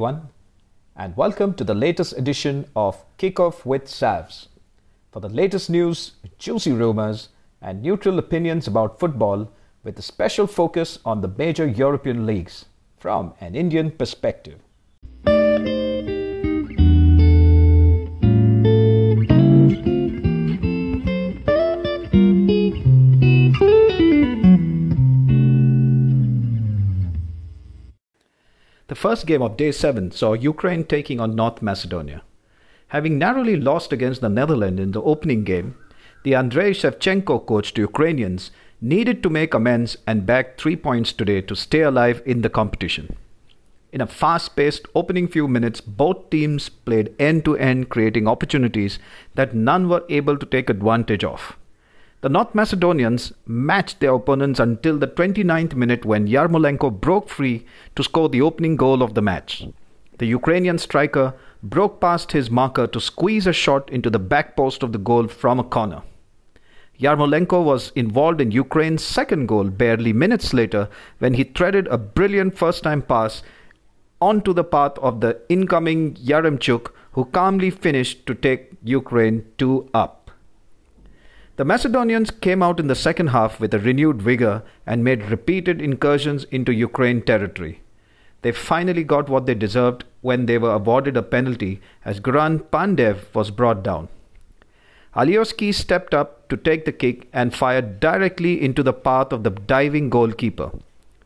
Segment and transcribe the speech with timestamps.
[0.00, 0.30] everyone,
[0.96, 4.46] and welcome to the latest edition of Kickoff with Savs.
[5.12, 7.28] For the latest news, juicy rumors,
[7.60, 9.52] and neutral opinions about football,
[9.84, 12.64] with a special focus on the major European leagues
[12.96, 14.60] from an Indian perspective.
[29.00, 32.20] First game of day 7 saw Ukraine taking on North Macedonia.
[32.88, 35.74] Having narrowly lost against the Netherlands in the opening game,
[36.22, 41.40] the Andrei Shevchenko coached to Ukrainians needed to make amends and bag three points today
[41.40, 43.16] to stay alive in the competition.
[43.90, 48.98] In a fast paced opening few minutes, both teams played end to end, creating opportunities
[49.34, 51.56] that none were able to take advantage of.
[52.22, 57.64] The North Macedonians matched their opponents until the 29th minute when Yarmolenko broke free
[57.96, 59.66] to score the opening goal of the match.
[60.18, 64.82] The Ukrainian striker broke past his marker to squeeze a shot into the back post
[64.82, 66.02] of the goal from a corner.
[67.00, 70.90] Yarmolenko was involved in Ukraine's second goal barely minutes later
[71.20, 73.42] when he threaded a brilliant first time pass
[74.20, 80.19] onto the path of the incoming Yaremchuk, who calmly finished to take Ukraine 2 up.
[81.60, 85.82] The Macedonians came out in the second half with a renewed vigor and made repeated
[85.82, 87.82] incursions into Ukraine territory.
[88.40, 93.34] They finally got what they deserved when they were awarded a penalty as Goran Pandev
[93.34, 94.08] was brought down.
[95.14, 99.50] Alioski stepped up to take the kick and fired directly into the path of the
[99.50, 100.70] diving goalkeeper.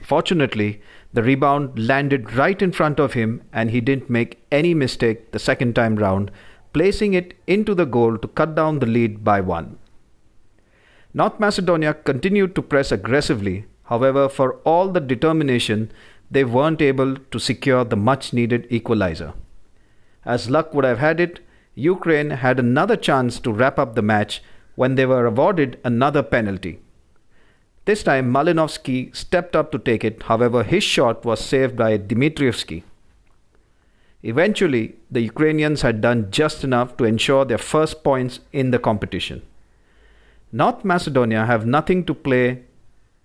[0.00, 0.80] Fortunately,
[1.12, 5.40] the rebound landed right in front of him and he didn't make any mistake the
[5.40, 6.30] second time round,
[6.72, 9.76] placing it into the goal to cut down the lead by one.
[11.12, 13.64] North Macedonia continued to press aggressively.
[13.84, 15.90] However, for all the determination,
[16.30, 19.32] they weren't able to secure the much needed equalizer.
[20.24, 21.40] As luck would have had it,
[21.74, 24.42] Ukraine had another chance to wrap up the match
[24.76, 26.78] when they were awarded another penalty.
[27.86, 32.84] This time, Malinovsky stepped up to take it, however, his shot was saved by Dimitrievski.
[34.22, 39.42] Eventually, the Ukrainians had done just enough to ensure their first points in the competition.
[40.52, 42.64] North Macedonia have nothing to play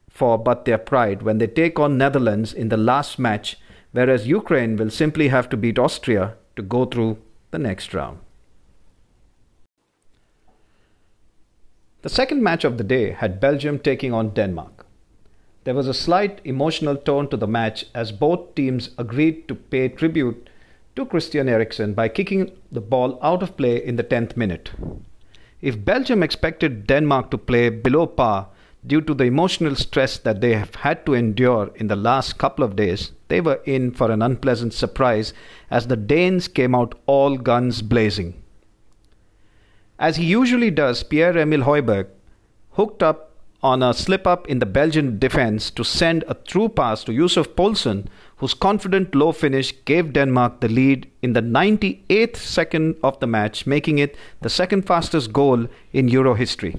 [0.09, 3.57] for but their pride when they take on Netherlands in the last match,
[3.91, 7.17] whereas Ukraine will simply have to beat Austria to go through
[7.51, 8.19] the next round.
[12.03, 14.85] The second match of the day had Belgium taking on Denmark.
[15.63, 19.89] There was a slight emotional tone to the match as both teams agreed to pay
[19.89, 20.47] tribute
[20.95, 24.69] to Christian Eriksen by kicking the ball out of play in the 10th minute.
[25.61, 28.49] If Belgium expected Denmark to play below par
[28.85, 32.63] due to the emotional stress that they have had to endure in the last couple
[32.63, 35.33] of days, they were in for an unpleasant surprise
[35.71, 38.41] as the Danes came out all guns blazing.
[39.97, 42.07] As he usually does, Pierre Emil Højbjerg
[42.71, 43.31] hooked up
[43.65, 47.55] on a slip up in the Belgian defense to send a through pass to Yusuf
[47.55, 53.25] Poulsen, whose confident low finish gave Denmark the lead in the 98th second of the
[53.25, 56.75] match, making it the second fastest goal in Euro history.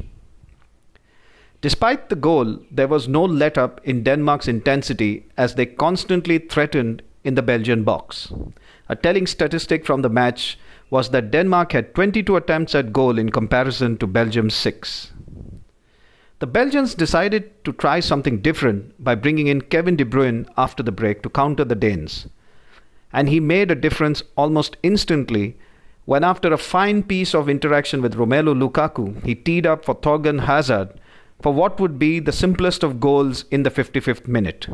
[1.61, 7.03] Despite the goal, there was no let up in Denmark's intensity as they constantly threatened
[7.25, 8.33] in the Belgian box.
[8.89, 10.57] A telling statistic from the match
[10.91, 15.11] was that Denmark had 22 attempts at goal in comparison to Belgium's 6.
[16.39, 20.93] The Belgians decided to try something different by bringing in Kevin De Bruyne after the
[20.93, 22.27] break to counter the Danes.
[23.11, 25.57] And he made a difference almost instantly
[26.05, 30.41] when, after a fine piece of interaction with Romelu Lukaku, he teed up for Thorgan
[30.41, 30.91] Hazard
[31.41, 34.67] for what would be the simplest of goals in the 55th minute.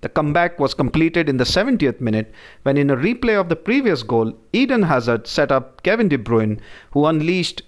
[0.00, 4.02] The comeback was completed in the 70th minute when, in a replay of the previous
[4.02, 6.60] goal, Eden Hazard set up Kevin De Bruyne,
[6.92, 7.62] who unleashed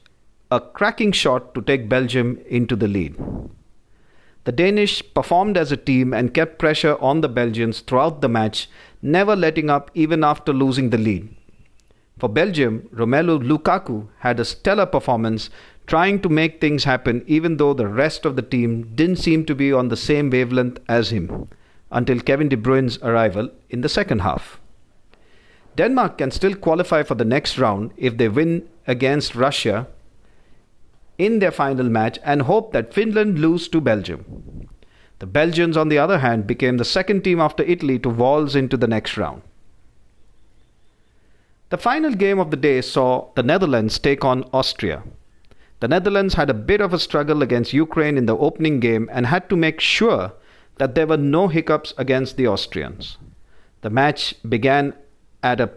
[0.51, 3.17] a cracking shot to take Belgium into the lead.
[4.45, 8.71] The Danish performed as a team and kept pressure on the Belgians throughout the match,
[9.03, 11.29] never letting up even after losing the lead.
[12.19, 15.51] For Belgium, Romelu Lukaku had a stellar performance,
[15.87, 19.55] trying to make things happen even though the rest of the team didn't seem to
[19.55, 21.47] be on the same wavelength as him,
[21.91, 24.59] until Kevin De Bruyne's arrival in the second half.
[25.77, 29.87] Denmark can still qualify for the next round if they win against Russia
[31.19, 34.69] in their final match and hoped that Finland lose to Belgium.
[35.19, 38.77] The Belgians, on the other hand, became the second team after Italy to waltz into
[38.77, 39.43] the next round.
[41.71, 45.03] The final game of the day saw the Netherlands take on Austria.
[45.81, 49.27] The Netherlands had a bit of a struggle against Ukraine in the opening game and
[49.27, 50.33] had to make sure
[50.79, 53.19] that there were no hiccups against the Austrians.
[53.83, 54.95] The match began
[55.43, 55.71] at a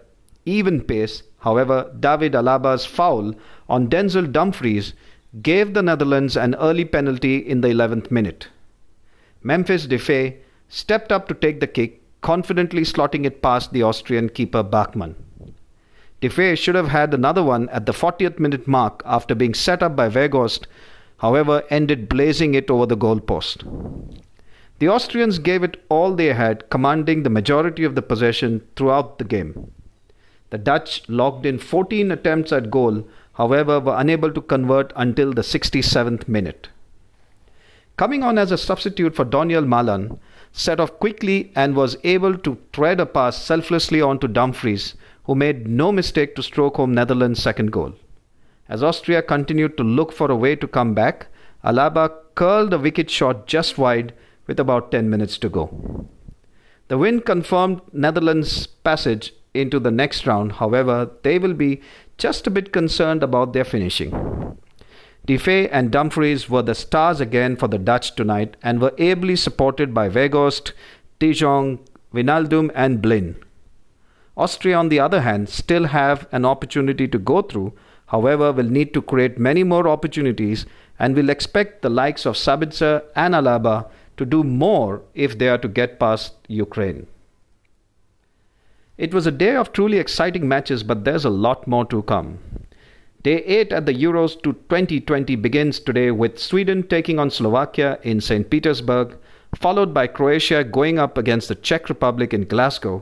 [0.46, 1.24] even pace.
[1.40, 3.36] However, David Alaba's foul
[3.68, 4.94] on Denzel Dumfries
[5.40, 8.50] gave the Netherlands an early penalty in the 11th minute.
[9.42, 10.38] Memphis Depay
[10.68, 15.16] stepped up to take the kick, confidently slotting it past the Austrian keeper Bachmann.
[16.22, 19.96] Depay should have had another one at the 40th minute mark after being set up
[19.96, 20.68] by Weghorst,
[21.18, 23.64] however, ended blazing it over the goalpost.
[24.80, 29.24] The Austrians gave it all they had, commanding the majority of the possession throughout the
[29.24, 29.72] game.
[30.50, 35.42] The Dutch logged in 14 attempts at goal, however, were unable to convert until the
[35.42, 36.70] 67th minute.
[37.98, 40.18] Coming on as a substitute for Donyell Malen,
[40.52, 44.96] set off quickly and was able to thread a pass selflessly onto Dumfries,
[45.26, 47.94] who made no mistake to stroke home Netherlands' second goal.
[48.68, 51.28] As Austria continued to look for a way to come back,
[51.64, 54.14] Alaba curled a wicket shot just wide
[54.48, 56.08] with about 10 minutes to go.
[56.88, 61.82] The win confirmed Netherlands' passage into the next round, however, they will be
[62.18, 64.12] just a bit concerned about their finishing.
[65.28, 69.94] Depay and Dumfries were the stars again for the Dutch tonight and were ably supported
[69.94, 70.72] by Weghorst,
[71.20, 71.80] De Jong,
[72.14, 73.36] Wijnaldum and Blind.
[74.36, 77.74] Austria, on the other hand, still have an opportunity to go through,
[78.08, 80.66] however, will need to create many more opportunities
[80.98, 83.88] and will expect the likes of Sabitzer and Alaba
[84.18, 87.08] to do more if they are to get past Ukraine.
[89.02, 92.38] It was a day of truly exciting matches, but there's a lot more to come.
[93.24, 98.22] Day 8 at the Euros to 2020 begins today with Sweden taking on Slovakia in
[98.22, 98.48] St.
[98.48, 99.18] Petersburg,
[99.56, 103.02] followed by Croatia going up against the Czech Republic in Glasgow.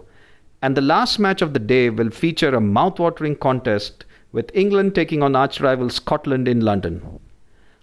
[0.62, 5.22] And the last match of the day will feature a mouth-watering contest with England taking
[5.22, 7.19] on arch rival Scotland in London.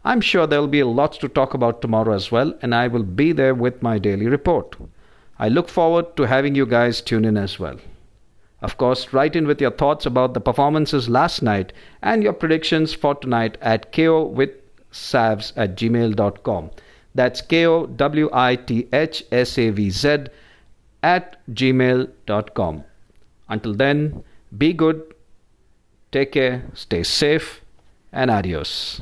[0.06, 3.32] I'm sure there'll be lots to talk about tomorrow as well, and I will be
[3.32, 4.74] there with my daily report.
[5.38, 7.76] I look forward to having you guys tune in as well.
[8.62, 11.72] Of course, write in with your thoughts about the performances last night
[12.02, 16.70] and your predictions for tonight at kowithsavs at gmail.com.
[17.14, 17.86] That's K-O-W-I-T-H-S-A-V-Z
[21.02, 22.84] at gmail.com.
[23.48, 24.24] Until then,
[24.56, 25.14] be good,
[26.10, 27.60] take care, stay safe,
[28.12, 29.00] and adios.